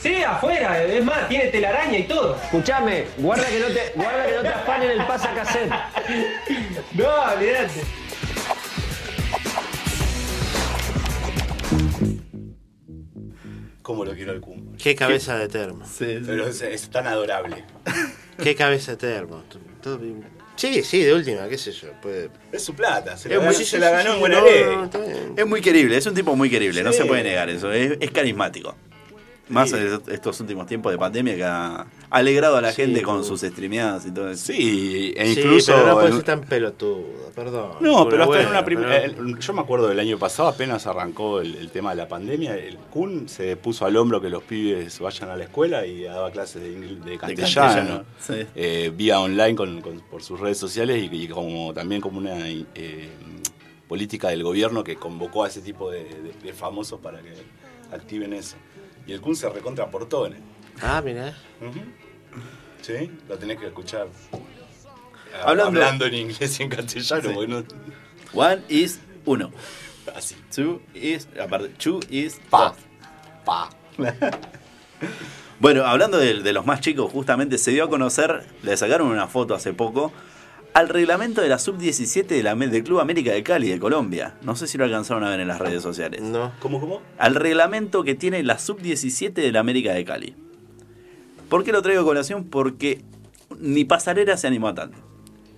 [0.00, 2.36] Sí, afuera, es más, tiene telaraña y todo.
[2.36, 5.72] Escuchame, guarda que no te, guarda que no te afanen el pasacassette.
[6.92, 7.80] No, olvidate.
[13.94, 14.76] ¿Cómo lo quiero al Kun?
[14.76, 15.84] Qué cabeza de termo.
[15.86, 17.64] Sí, Pero es, es tan adorable.
[18.42, 19.44] Qué cabeza de termo.
[19.80, 20.24] Todo bien.
[20.56, 21.88] Sí, sí, de última, qué sé yo.
[22.02, 22.30] Puede...
[22.52, 24.20] Es su plata, se, Es la, muy- ganó- sí, se la sí, ganó sí, en
[24.20, 25.34] buena no, ley.
[25.36, 28.10] Es muy querible, es un tipo muy querible, no se puede negar eso, es, es
[28.10, 28.76] carismático.
[29.48, 33.22] Más en estos últimos tiempos de pandemia que ha alegrado a la Sí, gente con
[33.24, 34.46] sus streameadas y todo eso.
[34.52, 35.72] Sí, e Sí, incluso.
[35.74, 37.04] pero no puede en- ser tan pelotudo,
[37.34, 37.72] perdón.
[37.80, 40.48] No, pero hasta bueno, en una prim- pero- el- Yo me acuerdo del año pasado,
[40.48, 44.30] apenas arrancó el, el tema de la pandemia, el Kun se puso al hombro que
[44.30, 48.46] los pibes vayan a la escuela y daba clases de, castellano, castellano, sí.
[48.54, 52.48] eh, vía online con- con- por sus redes sociales y, y como también como una
[52.48, 53.10] eh,
[53.88, 57.34] política del gobierno que convocó a ese tipo de, de- de famosos para que
[57.92, 58.56] activen eso.
[59.06, 59.88] Y el Kun se recontra
[60.26, 60.42] en él.
[60.82, 61.34] Ah, mirá.
[62.82, 64.08] Sí, lo tenés que escuchar.
[65.44, 67.64] Hablando- Hablando, en inglés y en castellano, Sí.
[68.34, 69.50] One is uno.
[70.14, 70.36] así.
[70.54, 72.74] Two is, aparte, two is Pa.
[73.44, 73.70] Pa.
[75.60, 79.28] Bueno, hablando de, de los más chicos, justamente se dio a conocer, le sacaron una
[79.28, 80.12] foto hace poco,
[80.74, 84.36] al reglamento de la sub-17 de la, del Club América de Cali, de Colombia.
[84.42, 86.20] No sé si lo alcanzaron a ver en las redes sociales.
[86.20, 86.52] No.
[86.60, 87.00] ¿Cómo, cómo?
[87.16, 90.34] Al reglamento que tiene la sub-17 de la América de Cali.
[91.48, 92.44] ¿Por qué lo traigo a colación?
[92.44, 93.02] Porque
[93.58, 94.98] ni Pasarela se animó a tanto.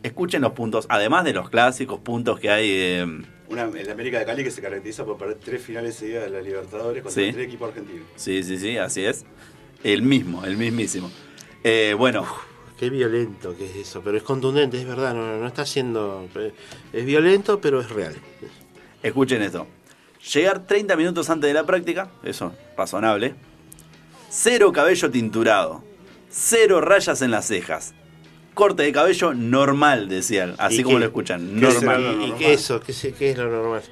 [0.02, 2.68] Escuchen los puntos, además de los clásicos puntos que hay.
[2.70, 3.06] eh,
[3.48, 6.42] Una, el América de Cali que se caracteriza por perder tres finales seguidas de la
[6.42, 7.32] Libertadores contra Sí.
[7.32, 8.06] tres equipos argentinos.
[8.16, 9.24] sí, sí, sí, así es.
[9.82, 11.10] El mismo, el mismísimo.
[11.64, 12.26] Eh, bueno,
[12.78, 16.28] Qué violento que es eso, pero es contundente, es verdad, no, no está siendo...
[16.92, 18.14] Es violento, pero es real.
[19.02, 19.66] Escuchen esto.
[20.34, 23.34] Llegar 30 minutos antes de la práctica, eso, razonable.
[24.28, 25.84] Cero cabello tinturado.
[26.30, 27.94] Cero rayas en las cejas.
[28.54, 30.54] Corte de cabello normal, decían.
[30.58, 31.60] Así ¿Y como qué- lo escuchan.
[31.60, 32.00] ¿Qué es, Normal.
[32.02, 32.34] y- normal.
[32.38, 32.80] qué eso?
[32.80, 32.92] ¿Qué,
[33.30, 33.82] es lo normal?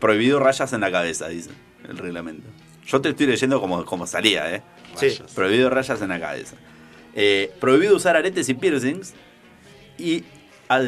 [0.00, 1.50] Prohibido rayas en la cabeza, dice
[1.88, 2.48] el reglamento.
[2.86, 4.62] Yo te estoy leyendo como, como salía, ¿eh?
[4.96, 5.18] Sí.
[5.34, 6.56] Prohibido rayas en la cabeza.
[7.14, 9.14] Eh, prohibido usar aretes y piercings.
[9.98, 10.24] Y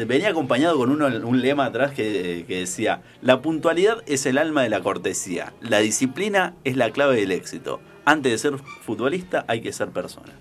[0.07, 4.69] venía acompañado con uno- un lema atrás que, decía, la puntualidad es el alma de
[4.69, 7.79] la cortesía, la disciplina es la clave del éxito.
[8.03, 10.33] Antes de ser futbolista hay que ser persona.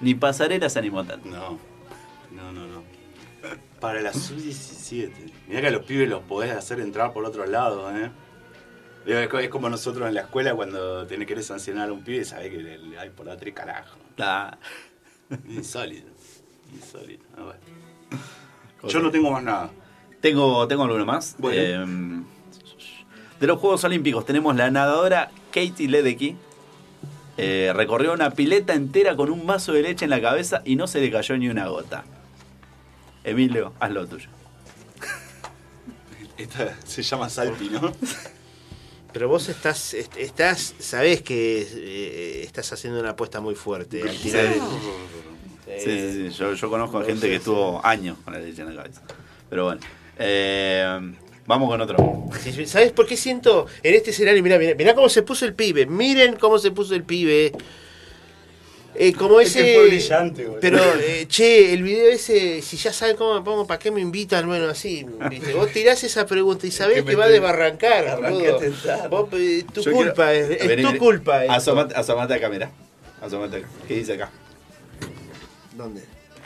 [0.00, 1.04] Ni pasarela se animó.
[1.04, 1.58] No,
[2.32, 2.82] no, no, no.
[3.80, 5.10] Para la sub-17.
[5.48, 8.10] Mirá que a los pibes los podés hacer entrar por otro lado, ¿eh?
[9.06, 12.24] Es co- es como nosotros en la escuela cuando tenés que sancionar a un pibe
[12.24, 13.98] sabés que le, hay por la tres carajos.
[14.18, 14.56] Ah,
[15.48, 16.08] Insólito.
[16.74, 17.24] Insólito.
[17.36, 17.60] Ah, bueno.
[18.92, 19.70] Yo no tengo más nada.
[20.20, 21.34] Tengo, tengo alguno más.
[21.38, 21.60] Bueno.
[21.60, 22.22] Eh,
[23.40, 26.36] de los Juegos Olímpicos tenemos la nadadora Katie Ledecky.
[27.38, 30.86] Eh, recorrió una pileta entera con un vaso de leche en la cabeza y no
[30.86, 32.04] se le cayó ni una gota.
[33.24, 34.28] Emilio, haz lo tuyo.
[36.36, 37.92] Esta se llama Salpi, ¿no?
[39.12, 44.16] Pero vos estás, est- estás sabés que eh, estás haciendo una apuesta muy fuerte al
[44.16, 44.52] tirar el-
[45.78, 46.36] Sí, sí, sí.
[46.38, 49.02] Yo, yo conozco a gente que estuvo años con la leche en la cabeza.
[49.48, 49.80] Pero bueno.
[50.18, 51.12] Eh,
[51.46, 52.28] vamos con otro.
[52.66, 54.42] ¿Sabes por qué siento en este escenario?
[54.42, 55.86] Mirá, mirá, mirá cómo se puso el pibe.
[55.86, 57.52] Miren cómo se puso el pibe.
[58.94, 59.64] Eh, como Es ese.
[59.64, 60.60] que fue brillante, boludo.
[60.60, 64.00] Pero, eh, che, el video ese, si ya saben cómo me pongo, ¿para qué me
[64.02, 64.46] invitan?
[64.46, 65.06] Bueno, así.
[65.30, 65.54] ¿viste?
[65.54, 68.20] Vos tirás esa pregunta y sabés que que, va a desbarrancar.
[69.08, 71.42] Vos, eh, tu Yo culpa, quiero- es, es tu culpa.
[71.42, 71.52] esto.
[71.54, 72.70] Asomate, asomate acá, mirá.
[73.22, 73.68] Asomate acá.
[73.88, 74.30] ¿Qué dice acá?
[75.76, 76.02] ¿Dónde?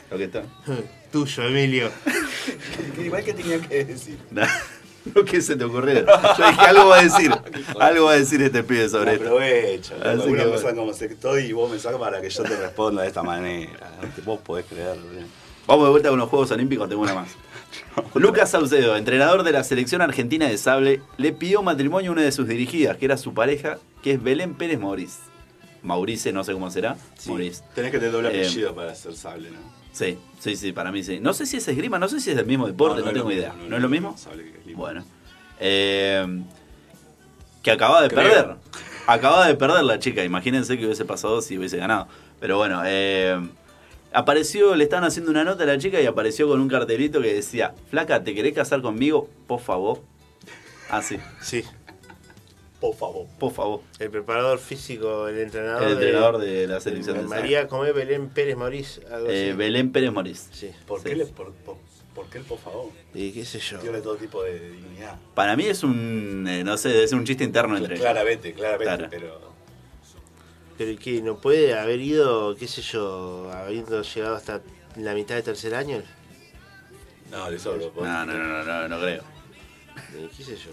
[0.09, 0.43] Lo que está.
[1.11, 1.91] Tuyo, Emilio.
[3.03, 4.17] Igual que tenía que decir.
[5.15, 6.05] lo que se te ocurriera.
[6.37, 7.31] Yo dije, algo va a decir.
[7.79, 9.25] Algo va a decir este pibe sobre esto.
[9.25, 9.95] Aprovecho.
[10.03, 10.75] Así que bueno.
[10.75, 13.71] como estoy y vos me sacas para que yo te responda de esta manera.
[14.25, 15.03] Vos podés creerlo.
[15.67, 17.29] Vamos de vuelta con los Juegos Olímpicos, tengo una más.
[18.15, 22.31] Lucas Saucedo, entrenador de la selección argentina de sable, le pidió matrimonio a una de
[22.31, 25.19] sus dirigidas, que era su pareja, que es Belén Pérez Mauriz.
[25.83, 26.97] Maurice, no sé cómo será.
[27.17, 27.63] Sí, Mauriz.
[27.75, 29.76] Tenés que tener doble Eh, apellido para hacer sable, ¿no?
[29.97, 31.19] Sí, sí, sí, para mí sí.
[31.19, 33.55] No sé si es esgrima, no sé si es del mismo deporte, no, tengo idea.
[33.67, 34.15] ¿No, es lo mismo?
[34.75, 35.03] Bueno.
[35.59, 36.43] Eh,
[37.63, 38.21] que acababa de Creo.
[38.21, 38.55] perder.
[39.07, 40.23] Acababa de perder la chica.
[40.23, 42.07] Imagínense que hubiese pasado si hubiese ganado.
[42.39, 43.41] Pero bueno, eh,
[44.13, 47.33] apareció, le estaban haciendo una nota a la chica y apareció con un cartelito que
[47.33, 49.27] decía, flaca, ¿te querés casar conmigo?
[49.47, 50.03] Por favor.
[50.91, 51.63] Así, Sí,
[52.79, 53.25] Por favor.
[53.39, 53.81] por favor.
[53.97, 57.23] el preparador físico, el entrenador, El entrenador de la selección de.
[57.23, 58.55] María Comé Belén Pérez
[59.11, 59.57] algo Eh, así.
[59.57, 60.47] Belén Pérez Morís.
[60.51, 60.71] Sí.
[60.85, 61.09] ¿Por, Sí.
[61.09, 61.77] qué le, por, por-
[62.13, 62.89] por qué el por favor?
[63.15, 63.79] Y qué sé yo.
[63.79, 65.17] Pierde todo tipo de dignidad.
[65.33, 68.03] Para mí es un, eh, no sé, es un chiste interno entre ellos.
[68.05, 69.07] Claramente, claramente, Claro.
[69.09, 69.57] pero.
[70.77, 71.21] Pero ¿y qué?
[71.23, 74.61] ¿No puede haber ido, qué sé yo, habiendo llegado hasta
[74.95, 76.03] la mitad de tercer año?
[77.31, 77.85] No, le sobra.
[77.95, 79.23] No, no, no, no, no, no creo.
[80.17, 80.71] Eh, ¿Qué sé yo?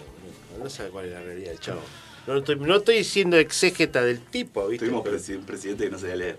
[0.59, 1.81] No, no sabe cuál es la realidad del chavo.
[2.27, 4.87] No estoy, no estoy siendo exégeta del tipo, ¿viste?
[4.87, 6.39] Tuvimos presi- un presidente que no sabía leer.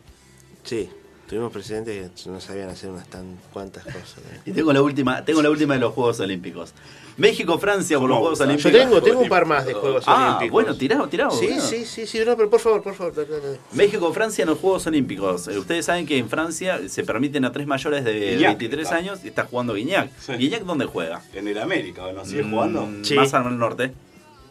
[0.63, 0.89] Sí,
[1.27, 4.19] tuvimos presidentes que no sabían hacer unas tan cuantas cosas.
[4.31, 4.39] ¿eh?
[4.45, 6.73] Y tengo la última, tengo la última de los Juegos Olímpicos.
[7.17, 8.17] México-Francia por los.
[8.19, 8.71] Juegos Yo Yo Olímpicos.
[8.73, 10.51] tengo, tengo un par más de Juegos Ah, Olímpicos.
[10.51, 11.31] bueno, tirado, tirado.
[11.31, 11.61] Sí, bueno.
[11.61, 13.15] sí, sí, sí, no, pero por favor, por favor.
[13.15, 13.59] dale.
[13.73, 15.47] México-Francia en los Juegos Olímpicos.
[15.47, 18.95] Eh, Ustedes saben que en Francia se permiten a tres mayores de Guiñac, 23 está.
[18.97, 20.09] años y está jugando Guiñac.
[20.19, 20.33] Sí.
[20.33, 21.21] ¿Guiñac dónde juega?
[21.33, 22.25] En el América, ¿o ¿no?
[22.25, 22.89] ¿Sigue Mm, jugando?
[23.03, 23.15] Sí.
[23.15, 23.93] Más al norte.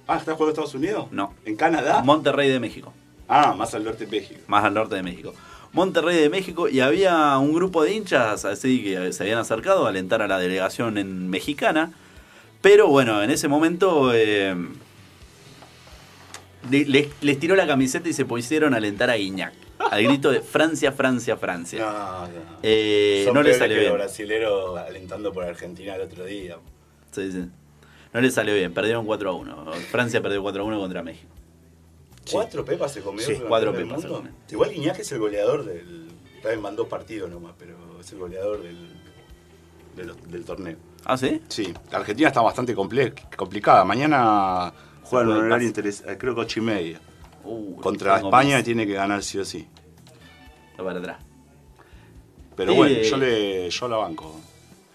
[0.06, 1.06] Ah, ¿está jugando en Estados Unidos?
[1.12, 1.34] No.
[1.44, 2.02] ¿En Canadá?
[2.02, 2.92] Monterrey de México.
[3.28, 4.40] ah, más al norte de México.
[4.46, 5.34] Más al norte de México.
[5.74, 9.90] Monterrey de México y había un grupo de hinchas así que se habían acercado a
[9.90, 11.92] alentar a la delegación en mexicana.
[12.62, 14.54] Pero bueno, en ese momento eh,
[16.70, 19.52] le- les, les tiró la camiseta y se pusieron a alentar a Guiñac.
[19.90, 21.80] Al grito de Francia, Francia, Francia.
[21.80, 22.28] No, no.
[22.62, 23.88] Eh, Son no le salió bien.
[23.90, 26.56] los brasileros alentando por Argentina el otro día.
[27.10, 27.44] Sí, sí.
[28.12, 29.72] No le salió bien, perdieron 4 a 1.
[29.90, 31.28] Francia perdió 4 a 1 contra México.
[32.30, 33.24] ¿Cuatro pepas se comió?
[33.24, 34.22] Sí, el cuatro pepas se mundo?
[34.22, 34.32] comió.
[34.50, 36.08] Igual Guiñac es el goleador del...
[36.42, 40.76] También mandó partidos nomás, pero es el goleador del, del torneo.
[41.04, 41.40] ¿Ah, sí?
[41.48, 43.84] Sí, Argentina está bastante comple- complicada.
[43.84, 47.00] Mañana juegan juega un horario interesante, creo que ocho y media.
[47.44, 49.66] Uh, Contra España mis- tiene que ganar sí o sí.
[50.76, 51.18] Para atrás.
[52.56, 54.40] Pero bueno, yo, le, yo la banco.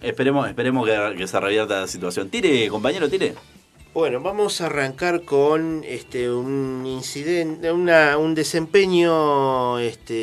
[0.02, 2.30] Esperemos, esperemos que, que se revierta la situación.
[2.30, 3.36] Tire, compañero, tire.
[4.00, 10.14] Bueno, vamos a arrancar con este un incidente, una, un desempeño este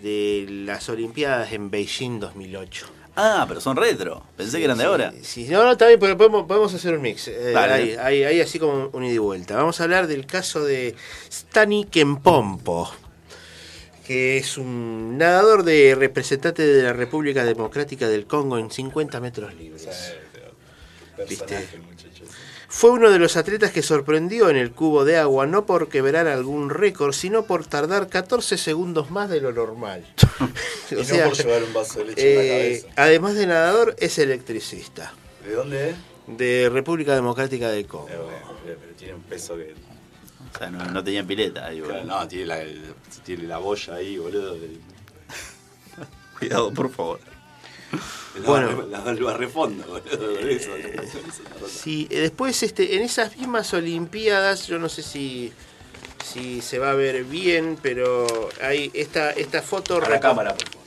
[0.00, 2.86] de las Olimpiadas en Beijing 2008.
[3.16, 4.22] Ah, pero son retro.
[4.36, 5.12] Pensé que eran de Sí, ahora.
[5.20, 7.26] Sí, no, no, está bien, pero podemos, podemos hacer un mix.
[7.26, 9.56] Eh, ahí, ahí- ahí así como un ida y vuelta.
[9.56, 10.94] Vamos a hablar del caso de
[11.28, 12.88] Stani Kempompo,
[14.06, 19.52] que es un nadador de representante de la República Democrática del Congo en 50 metros
[19.56, 19.88] libres.
[21.18, 21.56] Muchacho.
[22.76, 26.26] Fue uno de los atletas que sorprendió en el cubo de agua, no por quebrar
[26.28, 30.04] algún récord, sino por tardar 14 segundos más de lo normal.
[30.90, 33.02] Y o no sea, por llevar un vaso de leche en la eh, cabeza.
[33.02, 35.14] además de nadador, es electricista.
[35.42, 35.96] ¿De dónde es?
[36.26, 38.10] De República Democrática del Congo.
[38.10, 39.72] Eh, bueno, pero pero tiene un peso que...
[40.54, 41.64] O sea, no, no tenían pileta.
[41.64, 42.20] ahí, Claro, boludo.
[42.20, 42.62] no, tiene la,
[43.24, 44.54] tiene la boya ahí, boludo.
[46.38, 47.20] Cuidado, por favor.
[48.44, 48.86] Bueno.
[48.90, 50.38] La, el barrefondo, boludo.
[50.38, 50.70] Eso.
[51.68, 55.52] Sí, eh, después este, en esas mismas Olimpiadas, yo no sé si,
[56.24, 58.26] si se va a ver bien, pero
[58.60, 60.02] hay esta, esta foto...
[60.04, 60.86] A la cámara, por favor.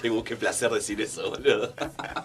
[0.00, 1.74] Qué, qué placer decir eso, boludo.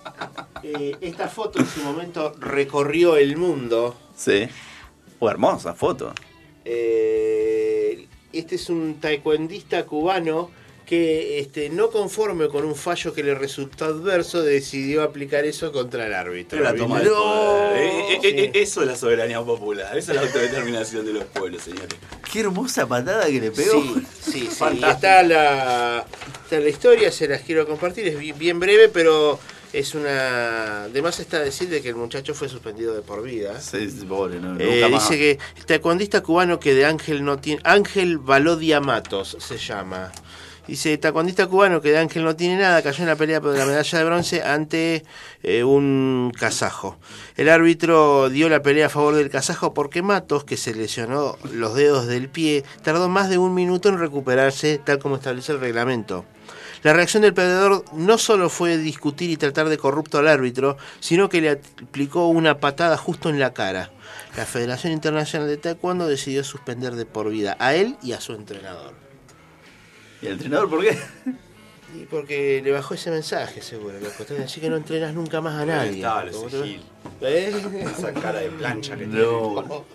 [0.64, 3.96] eh, esta foto en su momento recorrió el mundo.
[4.16, 4.48] Sí.
[5.20, 6.14] Oh, hermosa foto.
[6.64, 10.52] Eh, este es un taekwondista cubano
[10.86, 16.06] que este, no conforme con un fallo que le resultó adverso, decidió aplicar eso contra
[16.06, 16.60] el árbitro.
[16.62, 17.12] La toma No.
[17.12, 17.78] poder.
[17.78, 18.60] Eh, eh, eh, eh, Sí.
[18.60, 21.90] eso es la soberanía popular, esa es la autodeterminación de los pueblos, señores.
[22.32, 23.82] Qué hermosa patada que le pegó.
[23.82, 24.64] Sí, sí, sí.
[24.88, 26.06] Está la,
[26.44, 29.40] está la historia, se las quiero compartir, es bi- bien breve, pero
[29.74, 30.84] es una...
[30.84, 33.60] Además está decir de que el muchacho fue suspendido de por vida.
[33.60, 35.10] Sí, sí, pobre, no, Eh, nunca más.
[35.10, 37.62] dice que el taekwondista cubano que de Ángel no tiene...
[37.64, 40.12] Ángel Valodia Matos se llama.
[40.68, 43.66] Dice, tacuandista cubano que de Ángel no tiene nada, cayó en la pelea por la
[43.66, 45.04] medalla de bronce ante
[45.44, 46.98] eh, un kazajo.
[47.36, 51.76] El árbitro dio la pelea a favor del kazajo porque Matos, que se lesionó los
[51.76, 56.26] dedos del pie, tardó más de un minuto en recuperarse, tal como establece el reglamento.
[56.82, 61.30] La reacción del perdedor no solo fue discutir y tratar de corrupto al árbitro, sino
[61.30, 63.92] que le aplicó una patada justo en la cara.
[64.36, 68.34] La Federación Internacional de Taekwondo decidió suspender de por vida a él y a su
[68.34, 69.05] entrenador.
[70.22, 70.98] ¿Y el entrenador por qué?
[71.96, 74.00] Y porque le bajó ese mensaje, seguro.
[74.00, 74.26] loco.
[74.34, 76.04] Decir que no entrenas nunca más a nadie.
[76.32, 76.80] ¿Cómo ese.
[77.22, 77.54] ¿Eh?
[77.98, 79.86] Esa cara de plancha que No.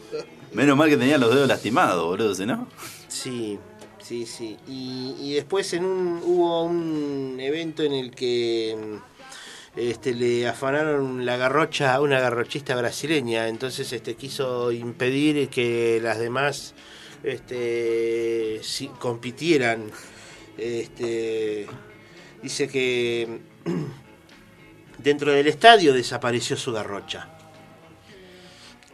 [0.52, 2.66] Menos mal que tenía los dedos lastimados, boludo, no.
[3.06, 3.58] Sí,
[4.02, 4.56] sí, sí.
[4.66, 8.76] Y, y después en un, hubo un evento en el que
[9.76, 13.48] mm, este, le afanaron la garrocha a una garrochista brasileña.
[13.48, 16.74] Entonces este, quiso impedir que las demás
[17.24, 19.90] este, si- compitieran.
[20.58, 21.66] Este,
[22.42, 23.38] dice que
[24.98, 27.28] dentro del estadio desapareció su garrocha.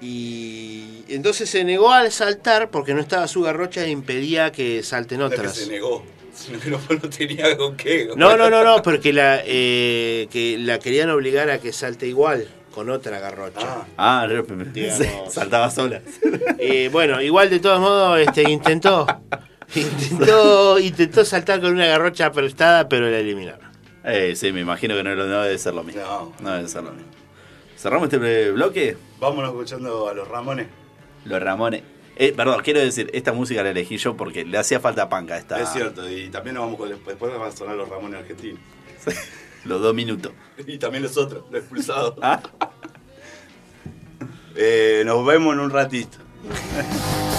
[0.00, 5.18] Y entonces se negó al saltar porque no estaba su garrocha e impedía que salten
[5.18, 5.56] que otras.
[5.56, 8.10] se negó, sino que no, no tenía con qué.
[8.14, 12.46] No, no, no, no, porque la, eh, que la querían obligar a que salte igual
[12.76, 13.86] con otra garrocha.
[13.96, 15.32] Ah, Ah, Digamos.
[15.32, 16.02] saltaba sola.
[16.58, 19.06] Eh, bueno, igual de todos modos este, intentó,
[19.74, 23.70] intentó, intentó saltar con una garrocha prestada, pero la eliminaron.
[24.04, 26.02] Eh, sí, me imagino que no, no debe ser lo mismo.
[26.02, 26.32] No.
[26.38, 27.08] No debe ser lo mismo.
[27.78, 28.98] ¿Cerramos este bloque?
[29.18, 30.66] vámonos escuchando a los Ramones.
[31.24, 31.82] Los Ramones.
[32.16, 35.38] Eh, perdón, quiero decir, esta música la elegí yo porque le hacía falta panca a
[35.38, 35.58] esta.
[35.62, 38.60] Es cierto, y también nos vamos con, después van a sonar los Ramones argentinos.
[39.66, 40.32] Los dos minutos.
[40.66, 42.14] Y también los otros, los expulsados.
[42.22, 42.40] ¿Ah?
[44.54, 46.18] Eh, nos vemos en un ratito.